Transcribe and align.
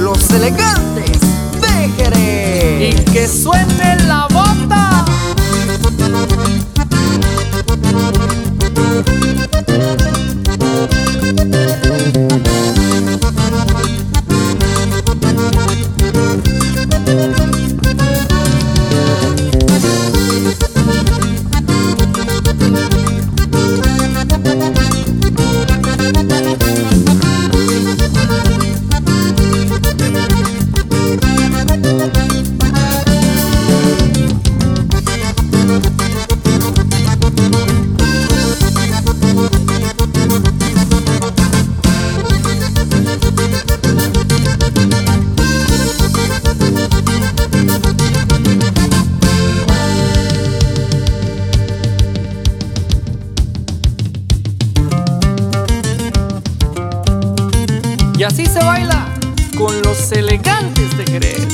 los 0.00 0.30
elegantes 0.30 1.18
de 1.60 1.88
Jerez. 1.96 2.94
Y 3.00 3.04
que 3.12 3.26
suene 3.26 3.96
la 3.96 4.01
Y 58.22 58.24
así 58.24 58.46
se 58.46 58.62
baila 58.62 59.04
con 59.58 59.82
los 59.82 60.12
elegantes 60.12 60.96
de 60.96 61.04
Jerez. 61.10 61.48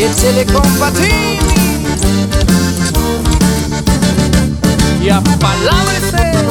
Échele 0.00 0.46
compa 0.46 0.90
Timmy. 0.92 1.40
Y 5.04 5.10
apalábrese. 5.10 6.45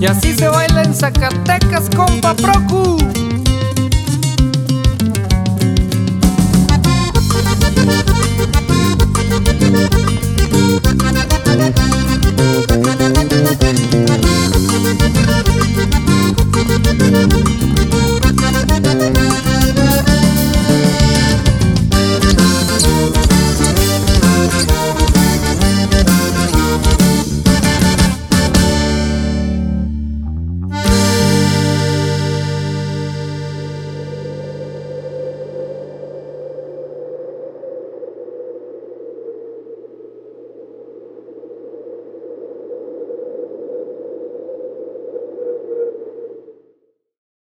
Y 0.00 0.06
así 0.06 0.32
se 0.32 0.48
baila 0.48 0.82
en 0.82 0.94
Zacatecas, 0.94 1.90
compa 1.94 2.34
Procu. 2.34 2.98